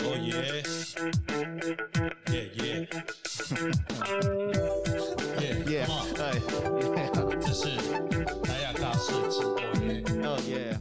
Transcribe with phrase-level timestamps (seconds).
[0.00, 0.62] 哦耶，
[2.32, 2.88] 耶耶，
[5.40, 5.86] 耶耶，
[6.96, 7.10] 哎，
[7.40, 7.68] 这是
[8.48, 9.46] 莱雅嘎设计，哦
[9.86, 10.76] 耶，哦耶，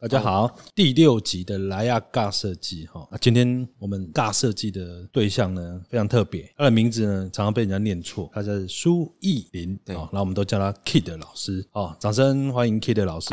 [0.00, 9.94] 大家好，第六集的莱亚尬设计哈，那今天我们尬设计的对象呢非常特别，他的名字呢常常被人家念错，他叫苏艺林，对。
[9.94, 13.30] 哦，那我们都叫他 Kid 老师，哦，掌声欢迎 Kid 老师。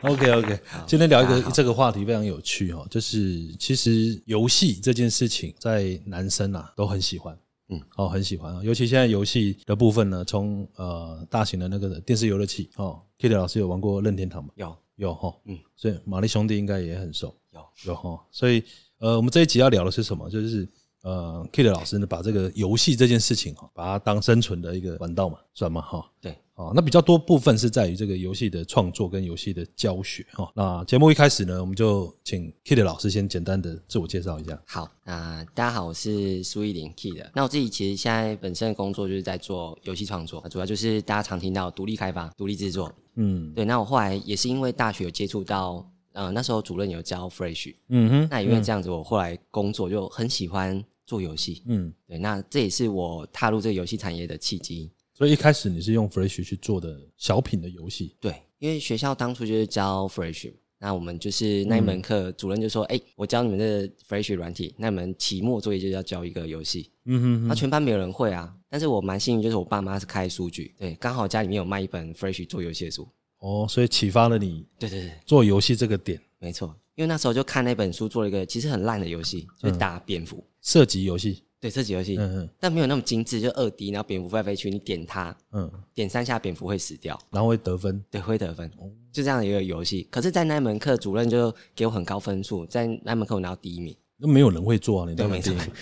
[0.08, 7.38] OK OK，今天聊一个这个话题非常有趣哦，就是其实游戏这件事情在男生啊都很喜欢。
[7.68, 14.50] 嗯，哦，很喜欢啊，尤其现在游戏的部分呢，从呃大型的那个电视游乐器哦，Kitty 老师有玩过任天堂吗？
[14.56, 14.76] 有。
[14.96, 17.60] 有哈，嗯，所以玛丽兄弟应该也很熟，有。
[17.86, 18.62] 有哈，所以
[18.98, 20.28] 呃，我们这一集要聊的是什么？
[20.28, 20.68] 就是
[21.02, 25.80] 呃，Kid 老师呢，把这个游戏这件事情哈，把它当生存的一个管道嘛，算吗？
[25.80, 30.52] 哈，对，哦，那比较多部分是在于这个游戏的创作跟游戏的教学哈。
[30.54, 34.60] 那节目一开始呢，我们就请 Kid 老师先简单的自我介绍一下。
[34.66, 37.30] 好，那大家好，我是苏一林 Key 的。
[37.34, 42.92] 那我自己其实现在本身的工作就是在做游戏创作，主要就是大家常听到独立开发、独立制作。
[43.14, 51.62] 嗯对，那我后来也是因为大学有接触到，呃，那时候主任有教 Fresh，嗯哼，那因为这样子，我后来工作就很喜欢做游戏。
[51.66, 54.90] 嗯，对，那这也是我踏入这个游戏产业的契机。
[55.14, 73.06] 所以一开始你是用 Fresh 去做的小品的游戏，对，因为学校当初就是教 Fresh，那我们就是那一门课，主任就说：“哎、我教你们的 Fresh 软体，那你们期末作业就要教一个游戏。”嗯哼那全班没有人会啊，但是我蛮幸运，就是我爸妈是开书局，对，刚好家里面有卖一本 Fresh 做游戏的书。
[73.40, 80.42] 哦，所以启发了你对对对，做游戏这个点，没错，因为那时候就看那本书做了一个其实很烂的游戏，就是打蝙蝠。
[80.62, 82.48] 射击游戏，对，射击游戏，嗯嗯。
[82.60, 88.70] 但没有那么精致，就二 D，然后蝙蝠飞来飞去，你点它，嗯，点三下蝙蝠会死掉，然后会得分，对，会得分，
[89.10, 90.06] 就这样一个游戏。
[90.10, 93.96] 可是，在那门课，主任就给我很高分数，在那门课我拿到第一名。
[94.18, 95.54] 那没有人会做啊，你都，没错。
[95.54, 95.74] 当然第一，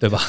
[0.00, 0.20] 对吧？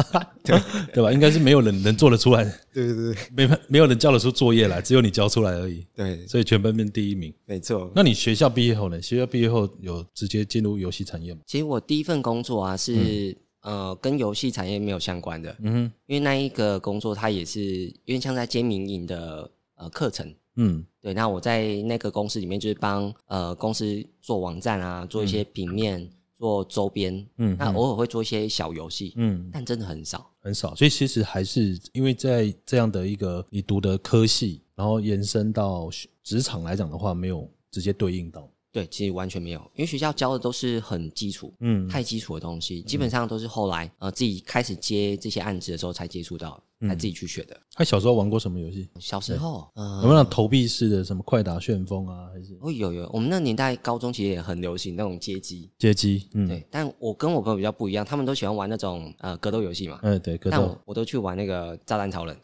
[0.42, 0.60] 对
[0.94, 1.12] 对吧？
[1.12, 3.16] 应该是没有人能做得出来，对对对
[3.48, 7.32] 没没有人交得出作业来，只有你交出来而已，对，所以全班面第一名。
[7.44, 7.90] 没错。
[7.94, 9.00] 那你学校毕业后呢？
[9.02, 11.40] 学校毕业后有直接进入游戏产业吗？
[11.46, 17.60] 其实我第一份工作啊是、呃跟游戏产业没有相关的，嗯哼，因为那一个工作它也是
[18.04, 20.32] 因为像在接民营的呃课程。
[20.58, 30.30] 嗯对，那我在那个公司里面就是帮呃公司做网站啊，做一些平面、做周边，嗯那偶尔会做一些小游戏，嗯，但真的很少。
[30.40, 30.74] 很少。
[30.74, 35.88] 所以其实还是因为在这样的一个你读的科系，然后延伸到
[36.22, 38.48] 职场来讲的话，没有直接对应到。
[38.70, 47.56] 对，其实完全没有，因为学校教的都是很基础、嗯太基础的东西，基本上都是后来呃自己开始接这些案子的时候才接触到，才自己去学的。
[47.74, 48.88] 他小时候玩过什么游戏？
[48.98, 52.56] 小时候，有呃，没有那种投币式的什么快打旋风啊，还是？
[52.60, 56.28] 哦有有，我们那年代高中其实也很流行那种街机，街机？
[56.34, 60.56] 嗯，对，但我跟我朋友比较不一样，他们都喜欢玩那种呃格斗游戏嘛，嗯对，格斗。
[60.56, 62.36] 但我，我都去玩那个炸弹超人。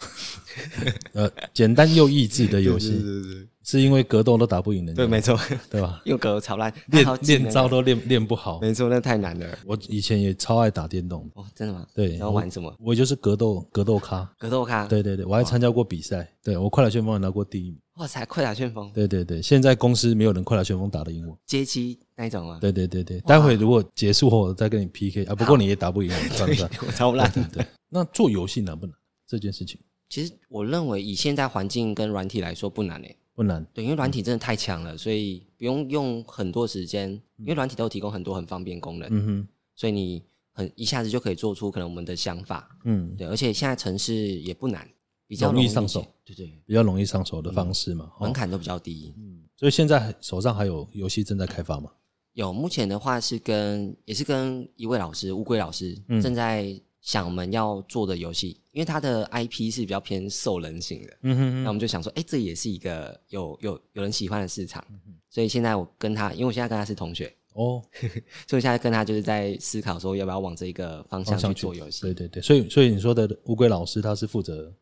[1.12, 5.38] 呃，简单又益智的游戏， 对对对是因为格斗都打不赢人家，对，没错，
[5.70, 6.00] 对吧？
[6.06, 8.60] 用格斗超烂，练练招，都练练不好。
[8.60, 9.46] 没错，那太难了。
[9.64, 11.86] 我以前也超爱打电动，哦，真的吗？
[11.94, 12.74] 对，然后玩什么？
[12.80, 14.28] 我就是格斗格斗咖。
[14.38, 17.78] 格斗咖？，对对对，我还参加过比赛，对我快打旋风也拿过第一名。
[17.96, 21.38] 哇塞，快打旋风，对对对，现在公司没有人快打旋风打得赢我。
[21.46, 22.58] 街机那一种啊？
[22.60, 26.70] 对对对对，待会如果结束后我再跟你 PK 啊，不过你也打不赢我， 算不算？
[26.86, 27.30] 我超烂。
[27.52, 28.94] 对，那做游戏难不难？
[29.28, 29.78] 这件事情
[30.08, 33.64] 其实我认为以现在环境跟软体来说不难诶，不难。
[33.72, 40.22] 对，因为软体真的太强了，所以不用用很多时间，因为软体都有提供很多很方便功能，嗯哼，所以你
[40.52, 42.68] 很一下子就可以做出可能我们的想法。
[42.84, 44.88] 嗯，对，而且现在城市也不难，
[45.26, 48.12] 比较容易上手，对对，比较容易上手的方式嘛。
[48.18, 49.14] 哦门槛都比较低。
[49.16, 51.90] 嗯所以现在手上还有游戏正在开发吗？
[52.32, 56.64] 有，目前的话是跟也是跟一位老师乌龟老师、嗯正在
[57.02, 67.82] 想我们要做的游戏，因为他的 IP 是比较偏兽人型的，嗯哼那我们就想说，哎、这也是一个有有有人喜欢的市场，嗯所以现在我跟他，因为我现在跟他是同学，哦，
[68.46, 72.02] 所以现在跟他就是在思考说要不要往这一个方向去做游戏。
[72.02, 74.72] 对对对，所以所以你说的乌龟老师他是负责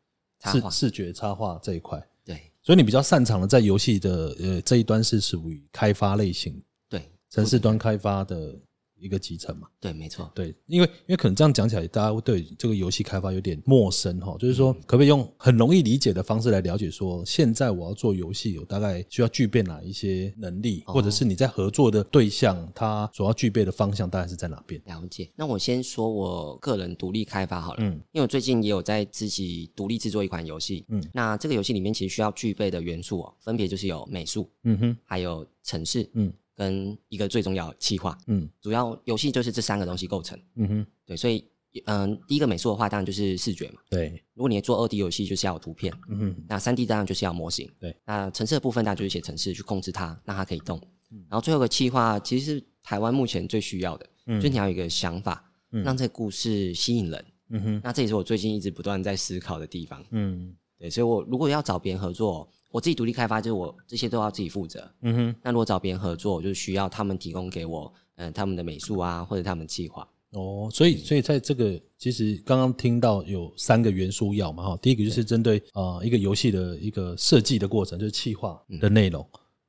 [0.45, 2.39] 视视觉插画这一块，对。
[2.63, 8.55] 所以你比较擅长的在游戏的呃这一端是属于开发类型，对城市端开发的
[9.01, 9.67] 一个集成嘛。
[9.81, 14.37] 对，没错，对，因为因为可能这样讲起来，大家会对这个游戏开发有点陌生哈。
[14.39, 24.81] 就是说，可不可以用很容易理解的方式来了解说，现在我要做游戏，有大概需要具备哪一些能力，或者是你在合作的对象他所要具备的方向大概是在哪边？
[24.87, 25.31] 了解。
[25.35, 38.19] 那我先说我个人独立开发好了，嗯因为我最近也有在自己独立制作一款游戏，嗯那这个游戏里面其实需要具备的元素哦，分别就是有美术，嗯哼，还有城市，嗯跟一个最重要的企划。
[38.27, 40.39] 嗯主要游戏就是这三个东西构成。
[40.57, 41.43] 嗯哼，对，所以
[41.87, 43.81] 嗯，第一个美术的话，当然就是视觉嘛。
[43.89, 47.67] 对，如果你做二 D 游戏，就是要有图片；嗯哼，那三 D 当然就是要模型。
[47.79, 50.79] 对，那城市的部分，当然就是写城市去控制它，让它可以动。
[51.13, 57.25] 嗯然后最后一个企划，其实是台湾目前最需要的，就是你要有一个想法，让这个故事吸引人。
[57.49, 60.05] 嗯哼，那这也是我最近一直不断在思考的地方。
[60.11, 64.89] 嗯对，所以我如果要找别人合作，我自己独立开发，就是我这些都要自己负责。
[65.03, 70.09] 嗯哼，那如果找别人合作，我就需要他们提供给我，嗯、他们的美术啊，或者他们的计划。
[70.31, 79.27] 哦，所以所以在这个其实刚刚听到有三个元素要嘛哈，第一个就是针对呃一个游戏的一个设计的过程，就是企划的内容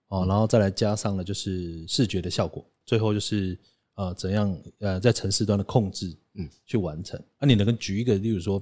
[0.10, 3.58] 哦，然后再来加上了就是视觉的效果，最后就是
[3.96, 7.20] 呃怎样呃在城市端的控制，嗯，去完成。
[7.40, 8.62] 那、你能够举一个，例如说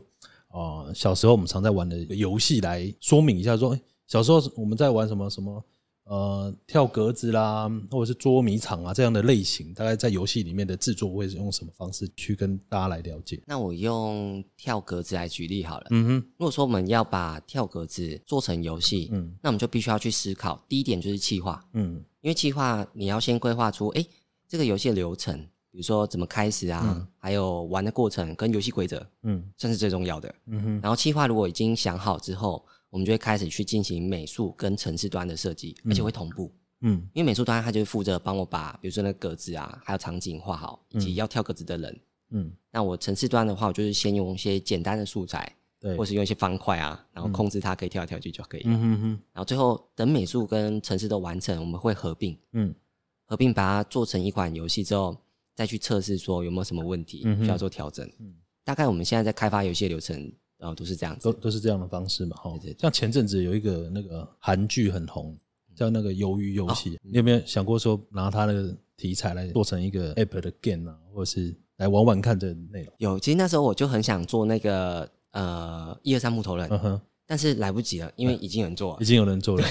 [0.54, 5.64] 呃小时候我们常在玩的游戏来说明一下说，哎小时候我们在玩什么什么？
[6.06, 13.40] 呃，跳格子啦，或者是捉迷藏啊这样的类型，大概在游戏里面的制作会是用什么方式去跟大家来了解？
[13.46, 15.86] 那我用跳格子来举例好了。
[15.92, 24.04] 嗯哼，如果说我们要把跳格子做成游戏，嗯那我们就必须要去思考，第一点就是企划，嗯因为企划你要先规划出，哎，
[24.48, 25.38] 这个游戏的流程，
[25.70, 30.34] 比如说怎么开始啊，还有玩的过程跟游戏规则，嗯这是最重要的。
[30.48, 36.52] 嗯哼，然后企划如果已经想好之后，我们就会开始去进行美术跟城市端的设计，而且会同步。
[36.82, 42.00] 嗯因为美术端它就是负责帮我把，比如说那格子啊，还有场景画好，以及要跳格子的人。
[42.32, 48.70] 嗯，那我城市端的话，我就是先用一些简单的素材，对，或是用一些方块啊，然后控制它可以跳来跳去就可以了。
[48.70, 52.74] 嗯哼哼，然后最后等美术跟城市都完成，我们会合并，嗯
[53.26, 55.18] 合并把它做成一款游戏之后，
[55.56, 58.10] 再去测试说有没有什么问题嗯需要做调整。
[58.20, 61.34] 嗯大概我们现在在开发游戏的流程，呃，都是这样子都。
[61.34, 62.74] 都是这样的方式嘛，哈对对。
[62.74, 65.36] 对像前阵子有一个那个韩剧很红，
[65.76, 72.94] 叫那个《鱿鱼游戏》，你有没有想过说拿它那个题材来做成一个 app 的 game 啊，或者是来玩玩看的内容？
[72.98, 79.66] 有，其实那时候我就很想做那个呃一二三木头人，嗯哼，但是来不及了，因为已经有人做了已，经有人做了，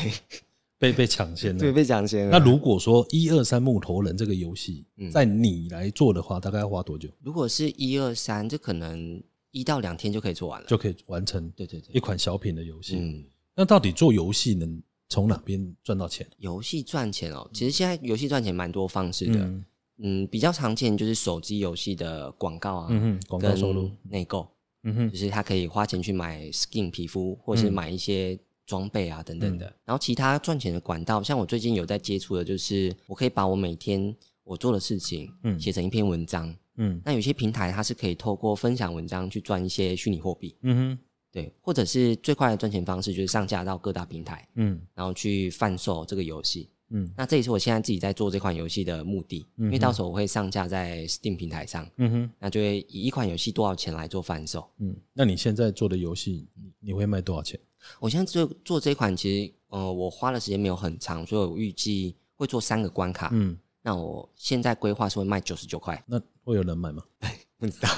[0.78, 1.70] 被被抢先了 对，。
[1.70, 2.38] 被抢先了。
[2.38, 10.66] 那如果说一二三木头人这个游戏，嗯在你来做的话，大概要花多久如果是一二三，这可能一到两天就可以做完了。
[10.68, 12.96] 就可以完成对对对，一款小品的游戏？
[12.96, 13.24] 嗯，
[13.54, 16.28] 那到底做游戏能从哪边赚到钱？
[16.38, 19.38] 游戏赚钱哦，其实现在游戏赚钱蛮多方式的。
[19.40, 19.64] 嗯
[20.00, 24.48] 嗯，比较常见就是手机游戏的广告啊，嗯哼，广告收入，内购，
[24.84, 29.76] 嗯哼，就是他可以花钱去买 skin 皮肤，或是买一些装备啊等等嗯的。
[29.84, 36.54] 然后其他赚钱的管道，像我最近有在接触的，就是我可以把我每天我做的事情，嗯写成一篇文章。
[36.78, 40.98] 嗯那有些平台它是可以透过分享文章去赚一些虚拟货币，嗯哼，
[41.30, 46.70] 对，或者是最快的赚钱方式就是上架到各大平台，嗯然后去贩售这个游戏。
[46.90, 54.66] 嗯那这也是我现在自己在做这款游戏的目的，因为到时候我会上架在 Steam 平台上，嗯哼，那就会以一款游戏多少钱来做贩售。
[54.78, 54.96] 嗯。
[55.12, 57.60] 那你现在做的游戏，你你会卖多少钱？
[58.00, 63.28] 我现在做做这款，其实呃，我花的时间没有很长，所以我预计会做三个关卡。
[63.34, 63.54] 嗯，
[63.88, 67.02] 那我现在规划是会卖九十九块，那会有人买吗？
[67.56, 67.88] 不知道，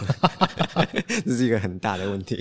[1.26, 2.40] 这是一个很大的问题。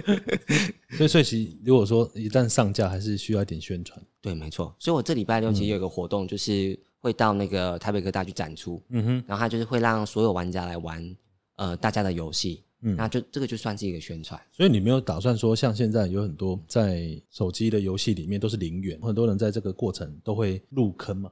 [0.96, 4.02] 所以，所以其实如果说一旦上架，还是需要一点宣传。
[4.22, 4.74] 对，没错。
[4.78, 11.16] 所以我这礼拜六其实有一个活动，就是会到那个台北科大去展出，嗯哼，然后它就是会让所有玩家来玩
[11.56, 14.40] 呃大家的游戏，嗯那就这个就算是一个宣传。
[14.50, 21.30] 所以你没有打算说，像现在有很多在手机的游戏里面都是零元，很多人在这个过程都会入坑嘛。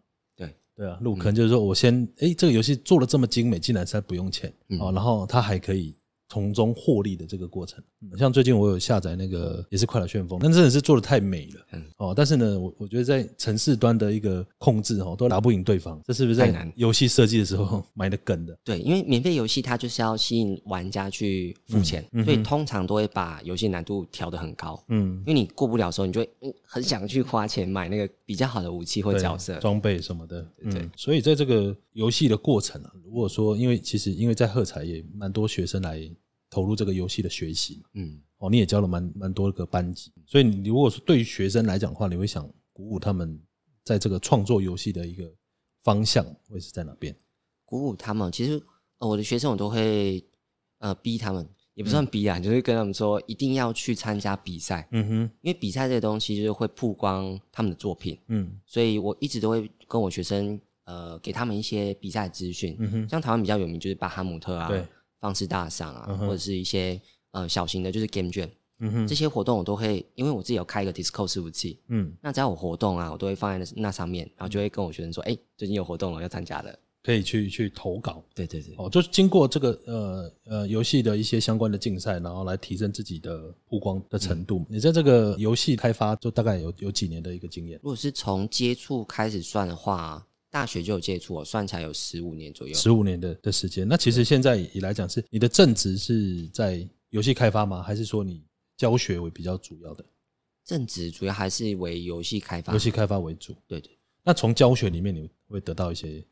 [0.77, 4.79] 对，啊，入坑就是说我先，诶，这个游戏做的这么精美，竟然才不用钱嗯。
[4.81, 5.95] 哦，然后它还可以
[6.33, 7.79] 从中获利的这个过程。
[8.01, 18.57] 嗯像最近我有下载那个也是快乐旋风，但真的是做的太美了，嗯哦，但是呢，我我觉得在城市端的一个控制哦，都打不赢对方，这是不是在游戏设计的时候 埋的梗的？
[18.65, 24.83] 对，因为免费游戏它就是要吸引玩家去付钱，嗯嗯所以通常都会把游戏难度调的很高。
[24.89, 29.59] 嗯，因为你过不了的时候，你就会嗯很想去花钱买那个比较好的武器或角色。
[29.59, 36.01] 装备什么的，对嗯，所以在这个游戏的过程啊，如果说因为其实因为在喝彩也蛮多学生来
[36.53, 43.41] 投入这个游戏的学习嘛，嗯，哦，你也教了蛮蛮多个班级，所以你如果说对于学生来讲的话，你会想鼓舞他们
[43.83, 45.33] 在这个创作游戏的一个
[45.83, 47.17] 方向会是在哪边？
[47.65, 48.31] 鼓舞他们。
[48.31, 48.63] 其实、
[48.99, 50.23] 呃、我的学生我都会
[50.81, 58.61] 呃逼他们，也不算逼啊，就是跟他们说一定要去参加比赛，嗯哼，因为比赛这个东西就是会曝光他们的作品，嗯。
[58.67, 62.77] 所以我一直都会跟我学生呃给他们一些比赛资讯。
[62.79, 64.87] 嗯哼，像台湾比较有名就是巴哈姆特啊对，
[65.23, 67.01] 放肆大赏啊，嗯或者是一些
[67.31, 68.51] 呃小型的，就是 Game Jam。
[68.81, 76.77] 嗯哼这些活动我都会，因为我自己有开一个 Discord 伺服器，嗯，那只要有活动啊，我都会放在那那上面，然后就会跟我学生说，哎、最近有活动了，要参加了。
[77.05, 78.25] 可以去去投稿。
[78.35, 84.65] 对对对，哦，就是经过这个呃呃游戏的一些相关的竞赛，然后来提升自己的曝光的程度。
[84.69, 87.79] 你在这个游戏开发就大概有有几年的一个经验？
[87.83, 92.75] 如果是从接触开始算的话，大学就有接触，我算起来有十五年左右。
[92.75, 93.89] 十五年的的时间。
[93.89, 97.83] 那其实现在以来讲，是你的正职是在游戏开发吗？
[97.83, 98.45] 还是说你
[98.77, 100.05] 教学为比较主要的？
[100.63, 102.71] 正职主要还是为游戏开发。
[102.75, 103.57] 游戏开发为主。
[103.67, 103.91] 对对，
[104.23, 106.23] 那从教学里面，你会得到一些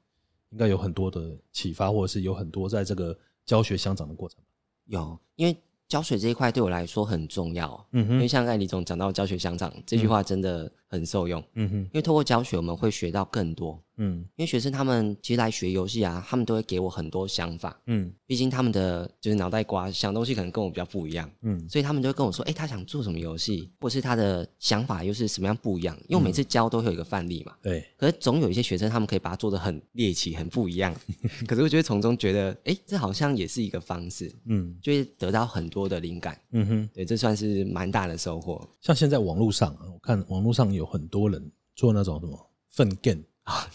[0.50, 4.38] 应该有很多的启发，或者是有很多在这个教学相长的过程。
[4.84, 5.56] 有，因为
[5.88, 7.88] 教学这一块对我来说很重要。
[7.92, 11.42] 嗯哼因为像刚才李总讲到教学相长这句话，真的很受用。
[11.54, 13.80] 嗯哼，因为透过教学，我们会学到更多。
[14.02, 17.78] 嗯因为学生他们其实来学游戏啊，他们都会给我很多想法。
[17.86, 25.94] 嗯毕竟他们的就是脑袋瓜想东西可能跟我比较不一样，嗯所以他们就会跟我说，哎、他想做什么游戏，或是他的想法又是什么样不一样。
[26.08, 30.94] 因为我每次教都会有一个范例嘛，对，可是总有一些学生他们可以把它做的很猎奇、很不一样，
[31.46, 36.40] 可是我就会从中觉得，哎、这好像也是一个方式，嗯就会得到很多的灵感。
[36.52, 36.88] 嗯哼。
[36.94, 38.66] 对，这算是蛮大的收获。
[38.80, 43.68] 像现在网络上啊，我看网络上有很多人做那种什么粪 game 啊，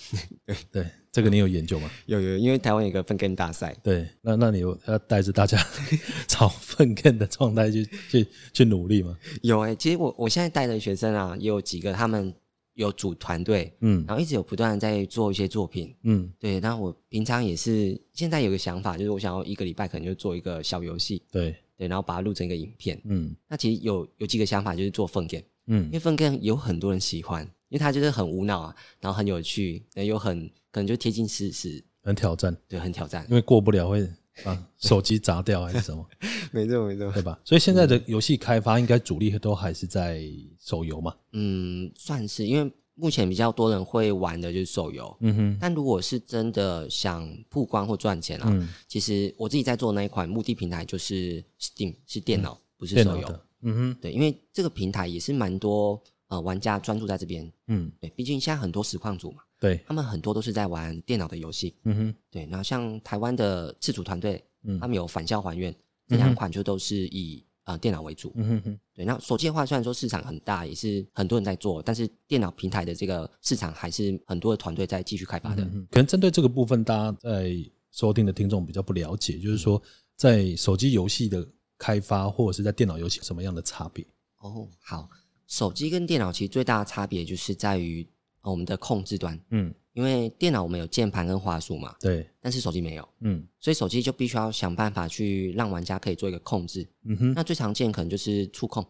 [0.46, 1.90] 对 对，这个你有研究吗？
[2.06, 5.58] 有有，因为台湾有一个粪 game 大赛，对，那那你有要带着大家
[6.28, 9.18] 朝粪 game 的状态去去去努力吗？
[9.42, 12.34] 有哎、其实我我现在带的学生啊，也有几个他们
[12.76, 15.94] 有组团队，嗯然后一直有不断的在做一些作品。
[16.04, 23.02] 嗯，对，那我平常也是现在有个想法，就是我想要一个礼拜可能就做一个小游戏，对，对，然后把它录成一个影片。
[23.06, 33.26] 嗯那其实有有几个想法，就是做粪 game，因嗯为粪 game 有很多人喜欢，因为它就是很无脑啊，然后很有趣，又很可能就贴近事实，很挑战，对，很挑战。
[33.30, 34.08] 因为过不了会
[34.44, 36.06] 把手机砸掉还是什么，
[36.52, 37.12] 没错没错。
[37.12, 37.40] 对吧？
[37.44, 40.24] 所以现在的游戏开发应该主力都还是在
[40.60, 41.16] 手游嘛。
[41.32, 45.18] 嗯，算是，因为目前比较多人会玩的就是手游。
[45.22, 53.40] 嗯哼，但如果是真的想曝光或赚钱啊，嗯，其实我自己在做那一款目的平台就是 Steam，是电脑，不是手游。
[53.66, 57.52] 嗯哼，对，因为这个平台也是蛮多呃玩家专注在这边。
[57.68, 61.76] 嗯，对，毕竟现在很多实况组嘛，对，他们很多都是在玩电脑的游戏。
[61.84, 65.76] 嗯哼，对，那像台湾的自主团队，嗯他们有返校还愿，
[66.08, 68.32] 这两款就都是以呃电脑为主。
[68.36, 75.64] 嗯哼哼，对，那手机的话，虽然说市场很大，也是很多人在做，但是电脑平台的这个市场还是很多的团队在继续开发的。
[75.64, 77.56] 嗯可能针对这个部分，大家在
[77.92, 79.82] 收听的听众比较不了解，就是说
[80.16, 84.06] 在手机游戏的开发或者是在电脑游戏什么样的差别？
[84.40, 85.10] 哦，好，
[85.48, 88.08] 手机跟电脑其实最大的差别就是在于、
[88.42, 93.44] 呃我们的控制端，嗯，因为电脑我们有键盘跟滑鼠嘛，对，但是手机没有，嗯。
[93.60, 96.88] 所以手机就必须要想办法去让玩家可以做一个控制。
[97.06, 98.86] 嗯哼，那最常见可能就是触控，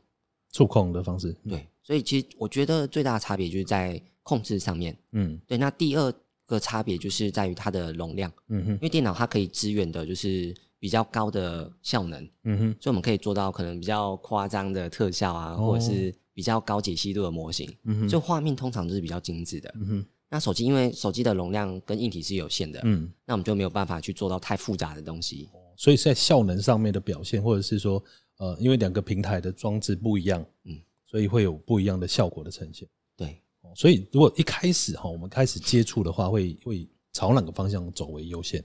[0.52, 4.98] 触控的方式，对，所以其实我觉得最大的差别就是在控制上面。
[5.14, 5.40] 嗯。
[5.48, 6.14] 对，那第二
[6.46, 8.72] 个差别就是在于它的容量，嗯哼。
[8.74, 19.74] 因为电脑它可以支援的就是比较高的效能，嗯哼，所以我们可以做到可能比较夸张的特效啊，哦或者是比较高解析度的模型，嗯哼，所以画面通常都是比较精致的。
[19.76, 25.50] 嗯哼，那手机因为手机的容量跟硬体是有限的，嗯，那我们就没有办法去做到太复杂的东西。
[25.78, 28.02] 所以在效能上面的表现，或者是说，
[28.38, 32.88] 呃，因为两个平台的装置不一样，嗯，所以会有不一样的效果的呈现。
[33.18, 38.64] 对，哦所以如果一开始哈，我们开始接触的话，会会朝哪个方向走为优先？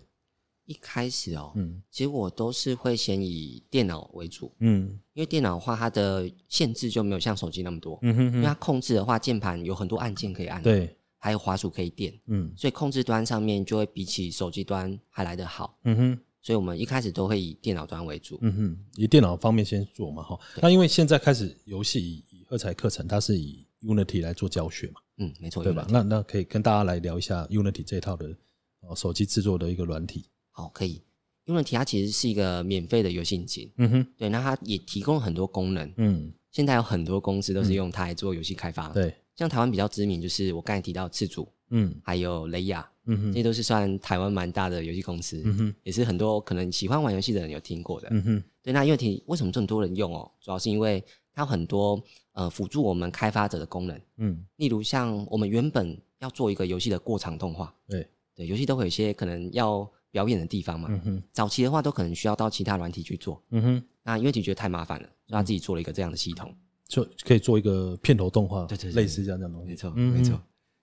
[0.71, 15.77] 一开始哦，嗯其实我都是会先以电脑为主，嗯因为电脑的话它的限制就没有像手机那么多，嗯哼哼，因为它控制的话键盘有很多按键可以按，，对，还有滑鼠可以点，嗯所以控制端上面就会比起手机端还来得好。
[15.83, 16.19] 嗯哼。
[16.43, 18.39] 所以我们一开始都会以电脑端为主。
[18.41, 20.41] 嗯哼，以电脑方面先做嘛哈。
[20.63, 25.87] 那因为现在开始游戏以以二彩课程，它是以 Unity 来做教学嘛，嗯，没错，对吧？
[25.91, 28.35] 那那可以跟大家来聊一下 Unity 这一套的
[28.81, 30.25] 呃手机制作的一个软体。
[30.51, 31.03] 好，可以。
[31.47, 35.93] Unity 它其实是一个免费的游戏引擎，嗯哼，对，那它也提供了很多功能。
[35.97, 48.09] 嗯，现在有很多公司都是用它来做游戏开发。，对，像台湾比较知名就是我刚才提到赤足，嗯还有雷亚，嗯哼，这些都是算台湾蛮大的游戏公司，嗯哼，也是很多可能喜欢玩游戏的人有听过的。
[48.13, 50.31] 嗯哼，对，那 Unity 为什么这么多人用哦？
[50.41, 51.03] 主要是因为
[51.33, 52.01] 它有很多
[52.33, 60.89] 呃辅助我们开发者的功能，嗯，例如像我们原本要做一个游戏的过场动画，对，对，游戏都会有一些可能要表演的地方嘛。
[60.91, 66.55] 嗯哼，早期的话都可能需要到其他软体去做，嗯哼，那 Unity 觉得太麻烦了，所以他自己做了一个这样的系统。
[66.89, 69.69] 就可以做一个片头动画，对对对类似这样的东西。
[69.69, 70.41] 没错，嗯没错。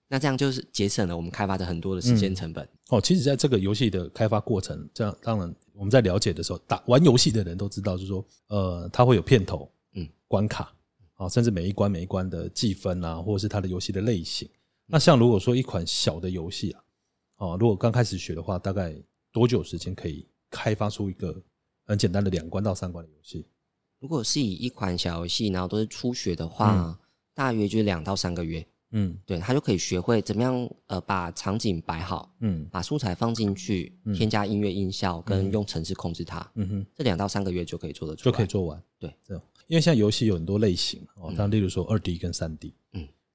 [0.08, 2.66] 那这样就是节省了我们开发的很多的时间成本。
[2.88, 10.74] 哦，其实在这个游戏的开发过程，这样当然我们在了解的时候，打玩游戏的人都知道，就是说，呃，它会有片头，嗯关卡
[11.12, 14.48] 啊，甚至每一关每一关的计分啊，或者是它的游戏的类型。
[14.86, 16.80] 那像如果说一款小的游戏啊，
[17.36, 18.96] 哦，如果刚开始学的话，大概
[19.38, 21.40] 多久时间可以开发出一个
[21.86, 23.46] 很简单的两关到三关的游戏？
[24.00, 26.98] 如果是以一款小游戏，然后都是初学的话，
[27.34, 29.16] 大约就是两到三个月，嗯。
[29.24, 32.66] 对他就可以学会怎么样呃把场景摆好，嗯。
[32.68, 38.82] 把素材放进去，添加音乐音效，跟用程式控制它，嗯哼，这两到三个月就可以做得出就，可以做完。
[38.98, 42.74] 对，这样，因为现在游戏有很多类型哦，像例如说二 D 跟三 D，嗯，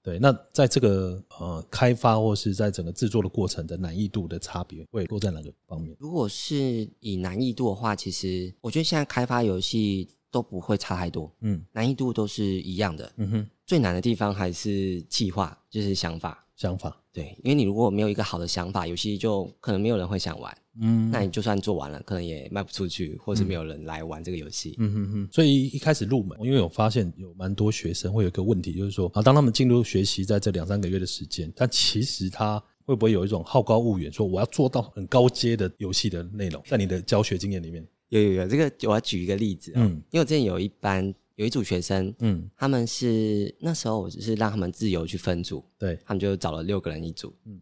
[0.04, 0.20] 对。
[0.20, 5.96] 那在这个呃开发或是在整个制作的过程的难易度的差别会落在哪个方面？
[5.98, 13.14] 如果是以难易度的话，其实我觉得现在开发游戏都不会差太多，嗯难易度都是一样的。
[13.18, 16.40] 嗯哼，最难的地方还是计划，就是想法。
[16.56, 20.56] 想法，对，因为你如果没有一个好的想法，游戏就可能没有人会想玩。
[20.80, 24.76] 嗯那你就算做完了，可能也卖不出去，或是没有人来玩这个游戏。
[24.78, 36.62] 嗯哼哼，所以一开始入门，因为我发现有蛮多学生会有一个问题，就是说啊，当他们进入学习在这两三个月的时间，但其实他会不会有一种好高骛远，说我要做到很高阶的游戏的内容？
[36.68, 37.86] 在你的教学经验里面，
[38.18, 39.92] 有有有，这个我要举一个例子啊、嗯。
[40.12, 47.60] 因为我之前有一班有一组学生，嗯，他们是那时候我只是让他们自由去分组，对，他们就找了六个人一组，嗯。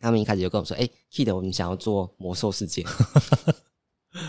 [0.00, 2.84] 他们一开始就跟我说：“哎、k i d 我们想要做魔兽世界。”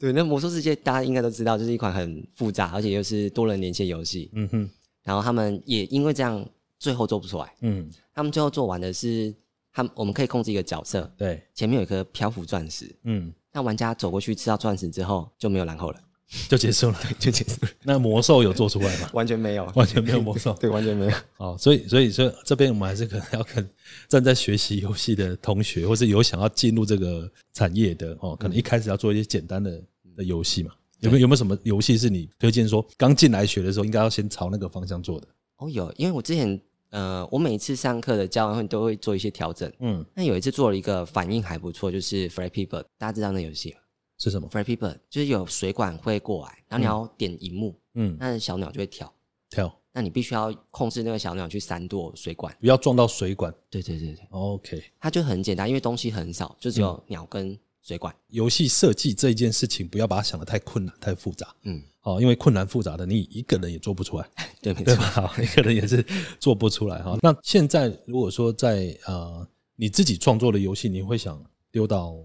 [0.00, 4.30] 对，那魔兽世界大家应该都知道，就是一款很复杂，而且又是多人连线游戏。
[4.32, 4.70] 嗯哼，
[5.02, 6.42] 然后他们也因为这样，
[6.78, 7.54] 最后做不出来。
[7.60, 9.34] 嗯，他们最后做完的是，
[9.70, 15.98] 他们我们可以控制一个角色，对，前面有一颗漂浮钻石，嗯，那玩家走过去吃到钻石之后就没有然后了，
[16.46, 16.98] 就结束了。
[17.18, 19.08] 就结束了，那魔兽有做出来吗？
[19.16, 20.52] 完全没有，完全没有魔兽。
[20.60, 21.12] 对，完全没有。
[21.38, 23.66] 哦，所以所以所以这边我们还是可能要跟
[24.10, 29.82] 正在学习游戏的同学，或是有想要进入这个产业的哦，可能一开始要做一些简单的
[30.18, 30.72] 的游戏嘛。
[31.00, 35.26] 有没有有没有什么游戏是你推荐说刚进来学的时候应该要先朝那个方向做的？
[35.56, 36.60] 哦，有，因为我之前
[36.90, 39.70] 呃，我每一次上课的教完会都会做一些调整。
[39.80, 43.78] 嗯，那有一次做了一个反应还不错，就是 Free People，大家知道那游戏吗
[44.18, 49.12] 是什么？？Free People 就是有水管会过来，然后你要点荧幕，嗯，那小鸟就会跳，
[49.50, 52.56] 跳，那你必须要控制那个小鸟去闪躲水管。
[52.60, 53.54] 不要撞到水管。
[53.68, 58.12] 对对对对，OK，它就很简单，因为东西很少，就只有鸟跟水管。
[58.28, 61.54] 游戏设计这一件事情，不要把它想的太困难、太复杂。
[61.62, 64.28] 嗯，哦，因为困难复杂的，你一个人也做不出来。
[64.60, 64.86] 对，没错。
[64.86, 65.04] 对吧？
[65.04, 66.04] 好 一个人也是
[66.40, 67.16] 做不出来哈。
[67.22, 69.46] 那现在如果说在呃
[69.76, 72.16] 你自己创作的游戏，你会想丢到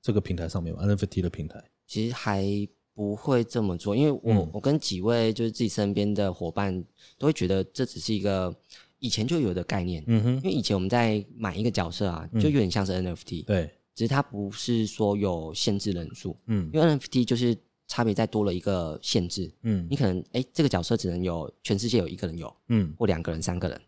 [0.00, 1.62] 这个平台上面吗？NFT 的平台？
[1.86, 2.46] 其实还
[2.94, 6.82] 不会这么做，因为我、嗯我跟几位就是自己身边的伙伴
[7.18, 8.54] 都会觉得这只是一个
[8.98, 10.02] 以前就有的概念。
[10.06, 23.80] 嗯哼，因为以前我们在买一个角色啊，就有点像是 NFT，、对，只是它不是说有限制人数，嗯因为 NFT 就是差别再多了一个限制，嗯你可能哎这个角色只能有全世界有一个人有，嗯，或两个人、三个人，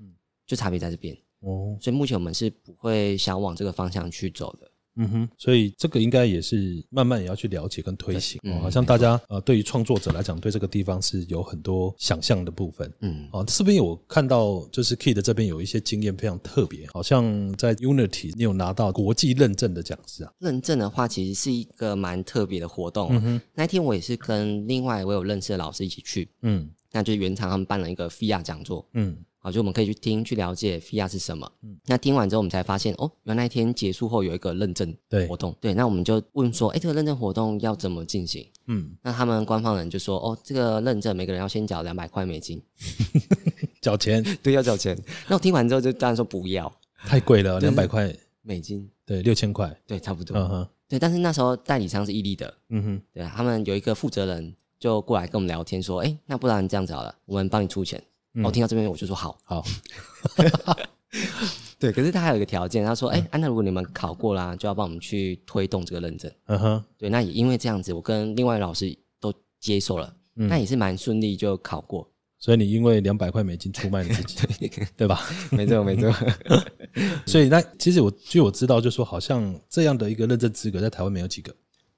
[0.47, 1.17] 就差别在这边。
[1.41, 4.71] 哦，所以目前我们是不会想往这个方向去走的。
[4.97, 8.41] 嗯哼，所以这个应该也是慢慢也要去了解跟推行。
[8.61, 12.93] 好像大家呃对于创作者来讲，对这个地方是有很多想象的部分。
[13.01, 20.33] 嗯，哦，这边有看到，就是 Kid 这边有一些经验非常特别，好像在 Unity 你有拿到国际认证的讲师啊。
[20.39, 23.43] 认证的话，其实是一个蛮特别的活动、啊。
[23.55, 31.47] 那天我也是跟另外我有认识的老师一起去，嗯那就是原厂他们办了一个 FIA 讲座，嗯好，就我们可以去听去了解 FIA 是什么。
[31.85, 35.55] 那听完之后，我们才发现哦，原来那一天结束后有一个认证对活动。
[35.61, 38.49] 对，那我们就问说，哎，这个认证活动要怎么进行？
[38.69, 42.59] 嗯，那他们官方人就说，哦，这个认证每个人要先缴两百块美金，
[43.83, 44.99] 缴钱 对，要缴钱。
[45.29, 46.75] 那我听完之后就当然说不要
[47.07, 49.79] 太贵了，对两百块，美金，对，六千块。
[49.87, 50.35] 对，差不多。
[50.39, 58.03] 嗯哼，对，但是那时候代理商是伊利的，嗯哼，对他们有一个负责人就过来跟我们聊天说，哎，那不然这样子好了，我们帮你出钱。
[58.43, 59.65] 我听到这边我就说好，好，
[61.79, 66.31] 对，可是他还有一个条件，他说，哎，安、那如果你们考过啦，就要帮我们去推动这个认证。
[66.47, 72.11] 嗯哼，对，那也因为这样子，我跟另外老师都接受了，那也是蛮顺利就考过。
[72.39, 75.21] 所以你因为两百块美金出卖你自己，对吧？
[75.51, 76.13] 没错，没错。
[77.25, 81.55] 所以那其实我据我知道，就说好像这样的一个认证资格在台湾没有几个。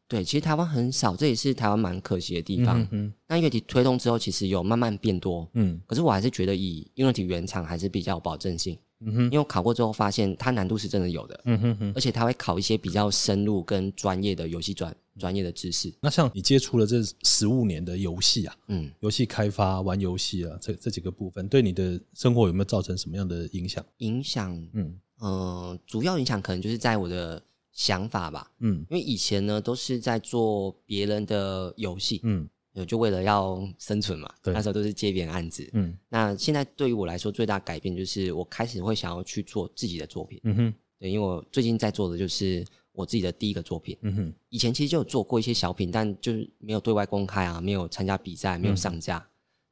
[0.08, 2.86] 对，其实台湾很少，这也是台湾蛮可惜的地方。
[2.90, 8.78] 嗯那乐体推动之后，其实有慢慢变多，嗯可是我还是觉得以 Unity 原厂还是比较有保证性。
[9.00, 11.92] 嗯哼因为我考过之后发现它难度是真的有的，嗯哼哼。
[11.94, 15.92] 而且它会考一些比较深入跟专业的游戏专专业的知识。
[16.00, 23.84] 那像你接触了这十五年的游戏啊，嗯，游戏开发、玩游戏啊，这这几个部分，对你的生活有没有造成什么样的影响？
[23.98, 27.42] 影响，嗯嗯、主要影响可能就是在我的
[27.76, 28.50] 想法吧。
[28.58, 32.48] 嗯因为以前呢都是在做别人的游戏，嗯
[32.86, 35.68] 就为了要生存嘛，对那时候都是接别人案子。
[35.74, 40.40] 嗯那现在对于我来说，最大改变就是我开始会想要去做自己的作品。
[40.44, 43.96] 嗯哼对，因为我最近在做的就是我自己的第一个作品。
[44.00, 49.26] 嗯哼以前其实就有做过一些小品，但就是没有对外公开啊，没有参加比赛，没有上架。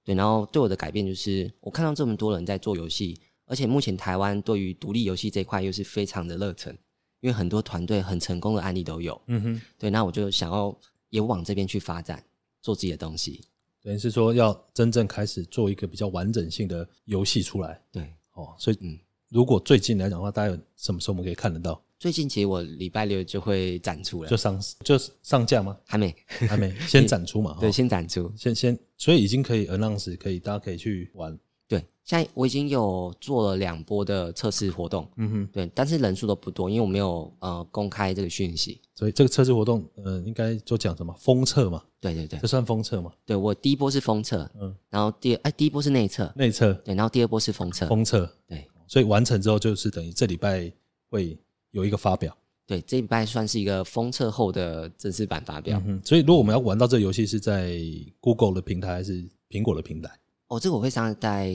[0.04, 6.76] 对，然后对我的改变就是，我看到这么多人在做游戏，而且目前台湾对于独立游戏这一块又是非常的热忱，
[7.24, 9.18] 因为很多团队很成功的案例都有。
[9.28, 12.22] 嗯哼，对，那我就想要也往这边去发展，
[12.60, 13.40] 做自己的东西。
[13.82, 18.54] 等于是说要真正开始做一个比较完整性的游戏出来对，哦。
[18.58, 18.98] 所以嗯
[19.30, 21.82] 如果最近来讲的话，大家有什么时候我们可以看得到？
[21.98, 25.74] 最近其实我礼拜六就会展出了就，上就上架吗？
[25.86, 26.14] 还没，
[26.46, 27.56] 还没， 先展出嘛。
[27.58, 28.30] 对，哦先展出。
[28.36, 31.38] 先先，所以已经可以 announce，可以大家可以去玩。
[31.66, 38.80] 对，现在我已经有做了两波的测试活动，嗯哼，对，但是人数都不多，因为我没有呃公开这个讯息。
[38.94, 41.82] 所以这个测试活动，呃，应该就讲什么封测嘛？
[42.00, 43.12] 对对对这，算封测嘛？
[43.24, 50.70] 对我第一波是封测，嗯嗯，然后第哎第一波是内测，内测、对，然后第二波是封测，封测，对所以完成之后就是等于这礼拜
[51.08, 51.36] 会
[51.70, 52.36] 有一个发表。
[52.66, 55.82] 对，这一拜算是一个封测后的正式版发表。
[55.86, 57.78] 嗯，所以如果我们要玩到这个游戏，是在
[58.20, 60.10] Google 的平台还是苹果的平台？
[60.54, 61.54] 哦，这个我会上在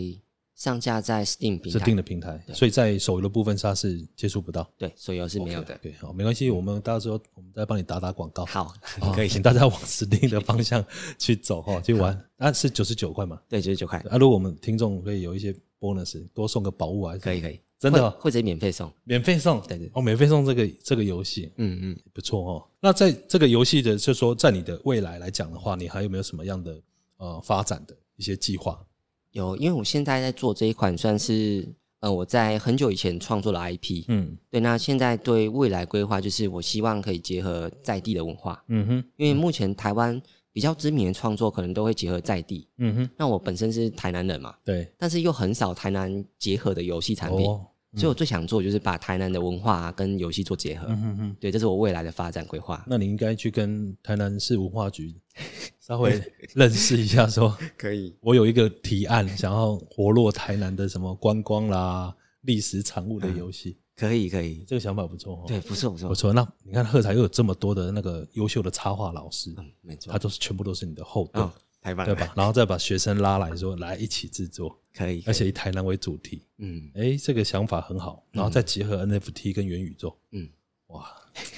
[0.55, 4.69] 上架在 Steam 平台，是定的平台，所以在手游的部分它是接触不到。
[4.77, 5.77] 对，手游是没有的。
[5.81, 8.45] 对，好，没关系，我们到时候我们再帮你打打广告。
[8.45, 10.83] 好， 好可以，请大家往 Steam 的方向
[11.17, 12.19] 去走哈， 去玩。
[12.37, 13.39] 啊，是九十九块嘛？
[13.47, 18.91] 对，九十九块，啊，如果我们听众可以有一些 bonus，多送个宝物啊，可以可以，真的哦或者免费送。
[19.05, 22.67] 免费送，对对哦，免费送这个这个游戏嗯嗯，不错哦。
[22.81, 26.81] 那在这个游戏的，就说在你的未来来讲的话，你还有没有什么样的
[27.15, 28.77] 呃发展的一些计划？
[29.31, 31.67] 有，因为我现在在做这一款算是
[31.99, 34.37] 呃我在很久以前创作的 IP，嗯。
[34.49, 39.03] 对，那现在对未来规划就是我希望可以结合在地的文化，嗯哼。
[39.17, 40.19] 因为目前台湾
[40.51, 42.67] 比较知名的创作可能都会结合在地。
[42.77, 50.85] 嗯哼，那我本身是台南人嘛，对，但是又很少台南结合的游戏产品，哦，所以我最想做就是把台南的文化、啊、跟游戏做结合。
[50.89, 51.35] 嗯哼哼。
[51.39, 52.83] 对，这是我未来的发展规划。
[52.87, 55.15] 那你应该去跟台南市文化局
[55.79, 56.21] 稍微
[56.53, 64.63] 认识一下，说 可以，我有一个提案，想要活络台南的什么观光啦、历史产物的游戏，可以，可以。
[64.67, 65.45] 这个想法不错哦。
[65.47, 66.31] 对，不错不错，不错。
[66.31, 70.19] 那你看贺才又有这么多的那个优秀的插画老师，嗯，没错他。
[70.19, 72.33] 都是全部都是你的后盾，哦，太棒了，对吧？
[72.37, 78.25] 然后再把学生拉来说来一起制作，可以，而且以台南为主题，嗯哎，这个想法很好。
[78.31, 80.49] 然后再结合 NFT 跟元宇宙，嗯
[80.87, 81.07] 哇，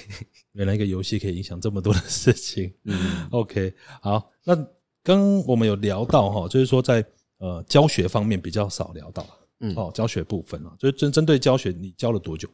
[0.52, 2.72] 原来一个游戏可以影响这么多的事情。
[2.84, 4.54] 嗯 OK，好，那
[5.02, 7.04] 刚我们有聊到哈，就是说在
[7.38, 9.26] 呃教学方面比较少聊到，
[9.60, 9.74] 嗯。
[9.74, 12.48] 哦，教学部分啊，就是针针对教学，你教了多久？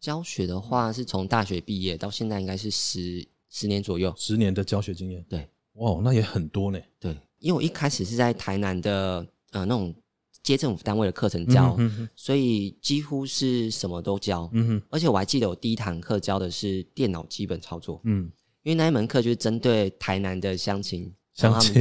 [0.00, 4.14] 教学的话是从大学毕业到现在应该是十十年左右。
[4.16, 6.78] 十年的教学经验，对哇，那也很多呢。
[7.00, 9.94] 对，因为我一开始是在台南的呃那种
[10.42, 14.48] 接政府单位的课程教，嗯哼所以几乎是什么都教。
[14.52, 18.30] 嗯哼，而且我还记得我第一堂课教的是电脑基本操作，嗯，
[18.62, 21.74] 因为那一门课就是针对台南的乡亲，乡亲，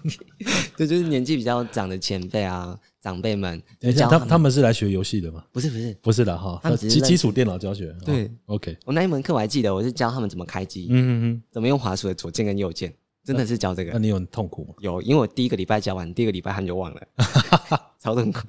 [0.76, 5.44] 对，就是年纪比较长的前辈啊，长辈们，等一下，他他们是来学游戏的吗？
[5.52, 7.90] 不是不是，不是的哈，他们只是基基础电脑教学。
[7.90, 12.94] 哦对，OK，我那一门课我还记得，我是教他们怎么开机，嗯嗯怎么用滑鼠的左键跟右键，
[13.26, 13.98] 真的是教这个，那。
[13.98, 14.74] 你有很痛苦吗？
[14.78, 17.02] 有，因为我第一个礼拜教完，第二个礼拜他们就忘了，
[17.98, 18.46] 超痛苦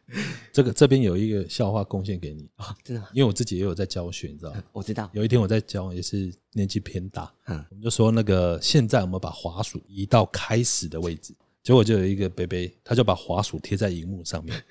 [0.52, 3.02] 这个这边有一个笑话贡献给你，啊、真的？
[3.12, 4.62] 因为我自己也有在教学，你知道吗？
[4.72, 14.62] 我知道，有一天我在教，也是年纪偏大，嗯我们就说那个现在我们把滑鼠移到开始的位置，结果就有一个贝贝，他就把滑鼠贴在荧幕上面。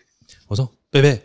[0.48, 1.22] 我说贝贝，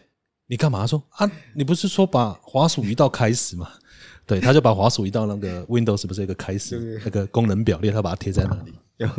[0.53, 0.81] 你干嘛？
[0.81, 3.73] 他说啊，你不是说把滑鼠移到开始吗？
[4.27, 7.01] 对，他就把滑鼠移到那个 Windows 不是有一个开始？
[7.03, 8.75] 那个功能表列，他把它贴在那里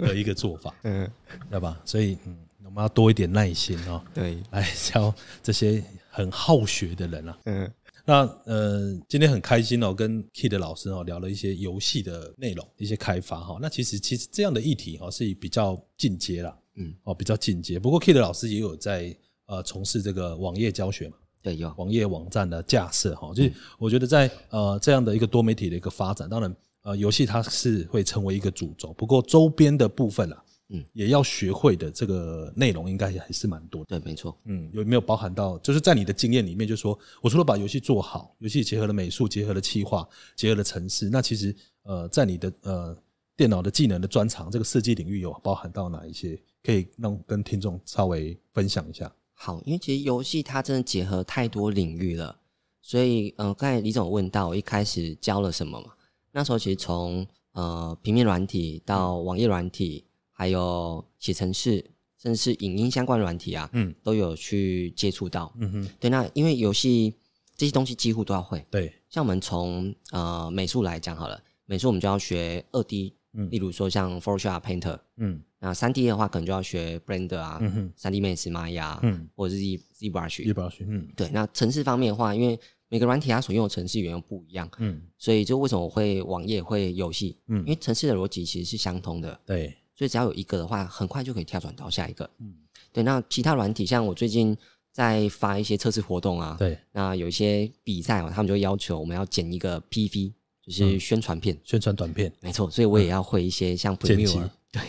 [0.06, 1.10] 的一个做法， 嗯，
[1.50, 1.82] 对吧？
[1.84, 7.38] 所以嗯，我们要多一点耐心哦，对，来教这些很好学的人啊。
[7.46, 7.72] 嗯。
[8.06, 17.80] 那呃，今天很开心哦，跟 Kid 老师哦聊了一些游戏的内容，一些开发哈、那其实其实这样的议题哈、是比较进阶啦，嗯，哦比较进阶。
[17.80, 19.18] 不过 Kid 老师也有在
[19.48, 34.00] 呃从事这个网页教学嘛，对，有，网页网站的架设哈，就是我觉得在呃这样的一个多媒体的一个发展，当然呃游戏它是会成为一个主轴，不过周边的部分啊，嗯，也要学会的这个内容应该还是蛮多的。
[34.00, 41.54] 对，没错，嗯，有没有包含到，就是在你的经验里面，就是说我除了把游戏做好，游戏结合了美术，结合了企划，结合了城市，那其实
[41.84, 42.98] 呃，在你的呃
[43.36, 46.40] 电脑的技能的专长这个设计领域有包含到哪一些？
[46.64, 49.12] 可以让跟听众稍微分享一下。
[49.46, 52.40] 好，因为其实游戏它真的结合太多领域了，
[52.82, 55.92] 所以呃，刚才李总问到我一开始教了什么嘛？
[56.32, 61.84] 那时候其实从呃平面软体到网页软体，还有写程式，
[62.18, 65.54] 甚至是影音相关软体啊，嗯都有去接触到。
[65.58, 67.14] 嗯哼，对，那因为游戏
[67.58, 68.66] 这些东西几乎都要会。
[68.72, 74.98] 对，像我们从呃美术来讲好了，美术我们就要学二 D，嗯例如说像 Photoshop、Painter。
[75.18, 77.58] 嗯那三 D 的话，可能就要学 Blender 啊，
[77.96, 79.62] 三 D Max、Maya，嗯，或者是
[79.94, 80.54] Z 宝勋，
[80.90, 81.08] 嗯。
[81.16, 87.38] 对，那城市方面的话，因为每个软体它所用的程式语言又不一样，嗯，所以就为什么我会网页会游戏？
[87.48, 87.60] 嗯。
[87.60, 92.30] 因为城市的逻辑其实是相通的，对，所以只要有一个的话，很快就可以跳转到下一个。
[92.40, 92.54] 嗯。
[92.92, 94.56] 对，那其他软体像我最近
[94.92, 101.58] 在发一些测试活动啊，对，那有一些比赛哦，他们就要求我们要剪一个 PV，就是宣传片。
[101.64, 104.82] 宣传短片，没错，所以我也要会一些像 Premiere，对，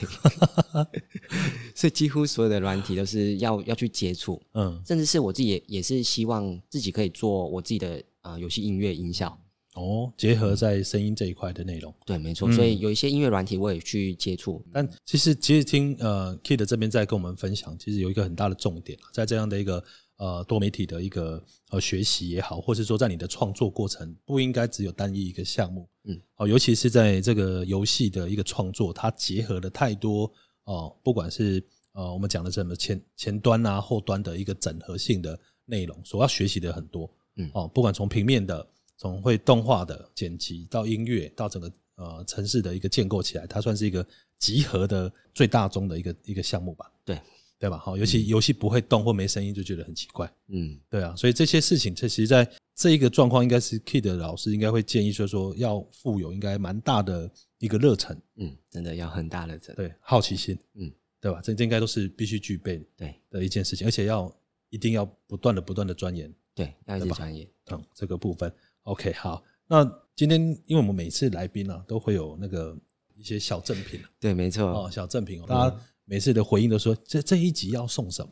[1.76, 9.38] 所以几乎所有的软体都是要要去接触，嗯，甚至是我自己也也是希望自己可以做我自己的呃游戏音乐音效。
[9.74, 11.92] 哦，结合在声音这一块的内容。
[12.06, 14.64] 对，没错，所以有一些音乐软体我也去接触。
[14.72, 19.82] 但其实，其实听呃 Kid 这边在跟我们分享，其实有一个很大的重点，在这样的一个
[20.16, 25.88] 呃多媒体的一个呃学习也好，或是说在你的创作过程，不应该只有单一一个项目。
[26.05, 30.31] 嗯，哦，尤其是在这个游戏的一个创作，它结合了太多
[30.64, 37.11] 哦，不管是呃我们讲的什么前前端啊、后端的一个整合性的内容，所要学习的很多。
[37.37, 38.64] 嗯哦，不管从平面的，
[38.96, 44.07] 从会动画的剪辑到音乐，到整个呃城市的一个建构起来，它算是一个
[44.38, 46.90] 集合的最大宗的一个一个项目吧？
[47.05, 47.20] 对
[47.64, 47.79] 对吧？
[47.79, 50.31] 好，尤其游戏不会动或没声音，就觉得很奇怪。
[50.48, 59.74] 嗯，对啊，所以这些事情，这其实在这一个状况，应该是 Kid 的老师应该会建议说说要富有应该蛮大的一个热忱，嗯，真的要很大的忱。
[59.77, 61.40] 对，好奇心，嗯，对吧？
[61.42, 64.31] 这这应该都是必须具备对的一件事情，而且要
[64.68, 66.31] 一定要不断的不断的钻研。
[66.55, 67.48] 对，要一直钻研。
[67.70, 69.42] 嗯，这个部分，OK，好。
[69.66, 69.83] 那
[70.14, 72.77] 今天因为我们每次来宾啊，都会有那个
[73.16, 74.66] 一些小赠品对，没错。
[74.66, 78.30] 哦，小赠品哦，大家每次的回应都说这这一集要送什么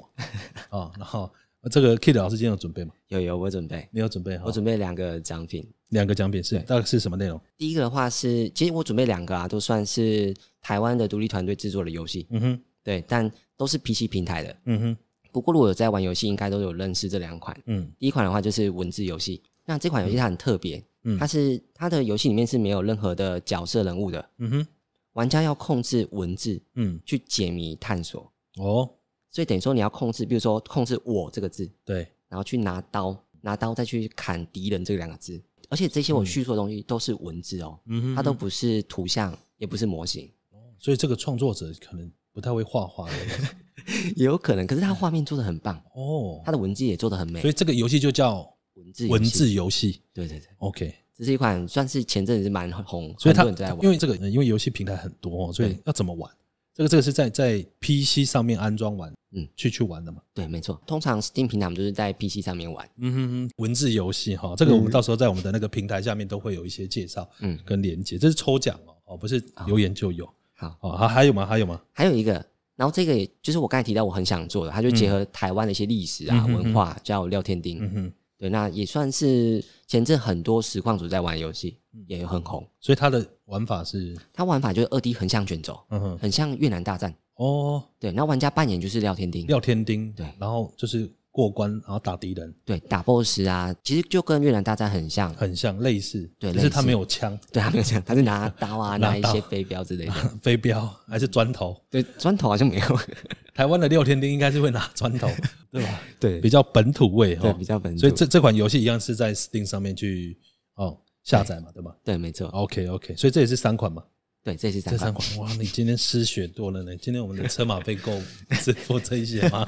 [0.70, 0.92] 哦？
[0.98, 1.30] 然后
[1.60, 2.92] 呃这个 Kid 老师今天有准备吗？
[3.08, 4.44] 有有，我准备，你有准备哈？
[4.46, 5.66] 我准备两个奖品。
[5.88, 7.38] 两个奖品是大概是什么内容？
[7.58, 14.56] 第一个的话是，其实我准备两个啊，都算是台湾的独立团队制作的游戏，嗯哼，对，但都是 PC 平台的。
[14.64, 14.96] 嗯哼，
[15.30, 17.54] 不过如果有在玩游戏，应该都有认识这两款。
[17.66, 24.66] 嗯第一款的话就是文字游戏，那这款游戏它很特别，嗯它是它的游戏里面是没有任何的角色人物的，嗯哼，
[25.12, 28.88] 玩家要控制文字嗯，去解谜探索，哦，
[29.28, 40.30] 所以等于说你要控制，比如说控制“我”这个字，对，然后去拿刀，拿刀再去砍敌人这两个字，而且这些我叙述的东西都是文字哦，嗯哼，它都不是图像，也不是模型，
[40.78, 43.16] 所以这个创作者可能不太会画画的。
[44.14, 46.40] 也有可能，可是他画面做的很棒，哦。
[46.44, 47.40] 他，的文字也做的很美。
[47.40, 50.02] 所，以这个游戏就叫文字文，字游戏。
[50.12, 50.94] 对对对，，OK。
[51.22, 56.28] 这是一款算是前阵子是蛮红，所以它很多人在玩因，为这个因为游戏平台很多哦，所以要怎么玩？
[56.74, 60.20] 这个这个是在在 PC 上面安装完，嗯去去玩的嘛。
[60.34, 68.18] 对，没错，通常 Steam 平台我们都是在 PC 上面玩，嗯哼哼，文字游戏哈，这个我们到时候在我们的那个平台下面都会有一些介绍嗯，跟连接。
[68.18, 70.96] 这是抽奖哦，哦，不是留言就有好，哦。
[70.96, 71.46] 还还有吗？
[71.46, 71.80] 还有吗？
[71.92, 72.32] 还有一个，
[72.74, 77.84] 然后这个也就是我刚才提到我很想做的，它就结合台湾的一些历史啊、文化，叫廖天丁。
[77.84, 82.02] 嗯哼，对，那也算是前阵很多实况组在玩游戏，嗯。
[82.08, 82.66] 也很红。
[82.80, 87.14] 所以它的玩法是，它玩法就是二 D 横向卷轴，嗯哼，很像越南大战。
[87.34, 90.26] 哦，对，然后玩家扮演就是廖天丁，廖天丁，对。
[90.38, 95.32] 然后就是过关，然后打敌人，对，打 BOSS 啊，其实就跟越南大战很像。
[95.34, 100.12] 很像类似，对只是他没有枪、对，他没有这样，他是拿刀啊， 拿一些飞镖之类的。
[100.42, 101.74] 飞镖还是砖头。
[101.90, 102.98] 对，砖头好像没有。
[103.54, 105.26] 台湾的六天丁应该是会拿砖头，
[105.72, 106.00] 对吧？
[106.20, 108.00] 对比较本土味哈对，，比较本土。
[108.00, 110.38] 所以这这款游戏一样是在 Steam 上面去
[110.76, 112.46] 哦下载嘛，对吧对，没错。
[112.48, 114.02] ？OK OK，所以这也是三款嘛，
[114.44, 115.28] 对，这是三这三款。
[115.36, 116.96] 款哇，你今天失血多了呢。
[116.96, 118.20] 今天我们的车马费够
[118.60, 119.64] 支付这一些吗？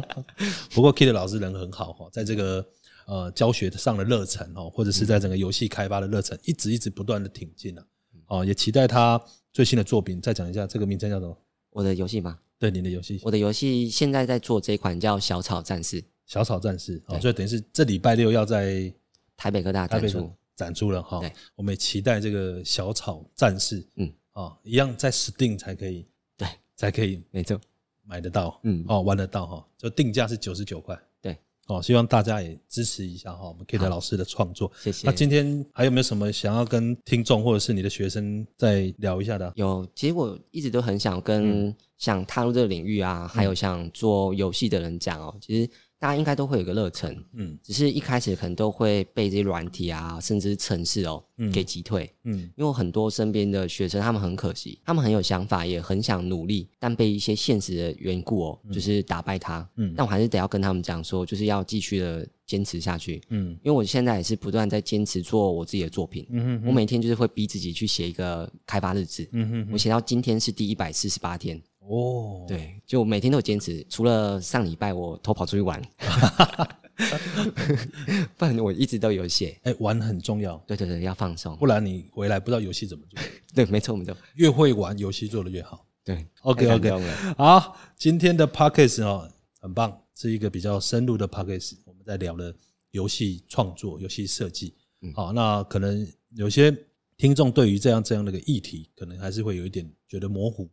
[0.72, 2.66] 不过 Kid 老师人很好哈，在这个
[3.06, 7.84] 呃教学上的热忱哦，或者是在整个游戏开发的热忱，一直一直不断的挺进啊。
[8.26, 9.20] 哦，也期待他
[9.52, 10.20] 最新的作品。
[10.20, 11.36] 再讲一下，这个名称叫什么？
[11.70, 12.38] 我的游戏吗？
[12.58, 18.92] 对，你的游戏《我的游戏现在在做这一款叫《小草战士》，小草战士》哦，所以等于是这礼拜六要在
[19.36, 20.30] 台北科大展出。
[20.62, 21.20] 展出了哈。
[21.54, 27.60] 我们也期待这个小草战士，嗯，啊，一样在 Steam 才可以，对，才可以没错。
[28.04, 34.70] 买得到，嗯哦，玩得到哈，就定价是九十九块，对，哦，希望大家也支持一下哈，我们好老师的创作。
[34.82, 35.06] 谢谢。
[35.06, 39.52] 那今天还有没有什么想要跟听众或者是你的学生再聊一下的啊？
[39.54, 45.70] 有，其实我一直都很想嗯跟想踏入这个领域啊，还有想做游戏的人讲哦，其实
[46.02, 52.12] 大家应该都会有个热忱，嗯只是一开始可能都会被这些软体啊，甚至城市哦、嗯给击退。
[52.24, 59.64] 嗯因为很多身边的学生，他们很可惜，他们很有想法，也很想努力，但被一些现实的缘故哦，就是打败他。
[59.76, 63.22] 嗯但我还是得要跟他们讲说，就是要继续的坚持下去。
[63.28, 66.26] 嗯因为我现在也是不断在坚持做我自己的作品。
[66.30, 69.28] 嗯哼我每天就是会逼自己去写一个开发日志。
[69.30, 75.80] 嗯哼我写到今天是第一百四十八天，哦，对，就每天都有坚持，除了上礼拜我偷跑出去玩，
[78.36, 79.58] 不然我一直都有写。
[79.64, 81.56] 哎，玩很重要，对对对，要放松。
[81.56, 83.20] 不然你回来不知道游戏怎么做。
[83.54, 85.84] 对，没错没错， 越会玩游戏做的越好。
[86.04, 86.24] 对。
[86.42, 86.90] OK 太 OK，
[87.36, 89.28] 好，今天的 Podcast 哦
[89.60, 92.54] 很棒，是一个比较深入的 Podcast，我们在聊了
[92.92, 94.74] 游戏创作、游戏设计。
[95.00, 96.74] 嗯好，那可能有些
[97.16, 100.70] 听众对于这样这样的一个议题，可能还是会有一点觉得模糊。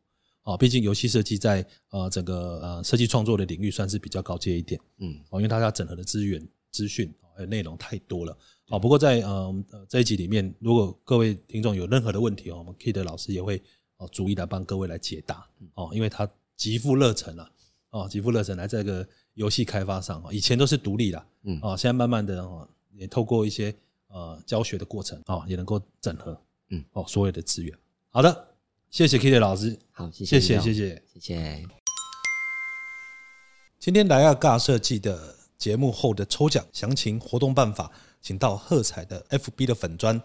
[0.49, 4.79] 啊，毕竟游戏设计在呃整个呃设计创作的领域算是比较高阶一点。
[4.97, 8.35] 嗯，哦，因为大家整合的资源、资讯还有内容太多了。
[8.69, 9.53] 哦，不过在呃
[9.88, 13.62] 这一集里面，如果各位听众有任何的问题哦，我们 Kid 老师也会
[13.97, 17.51] 哦逐一来帮各位来解答哦，因为他极富热忱啊，
[17.91, 23.73] 哦极富热忱来这个游戏开发上哦，以前都是独立的，嗯哦，现在慢慢的哦也透过一些
[24.07, 27.71] 呃教学的过程哦，也能够整合嗯哦所有的资源。
[28.12, 28.47] 好的，
[28.91, 31.04] 谢谢 Kitty 老师，好，谢谢谢谢谢谢谢。
[31.13, 31.67] 谢谢。
[33.78, 40.19] 今天来亚尬设计的节目后的抽奖详情活动办法，请到喝彩的 FB 的粉砖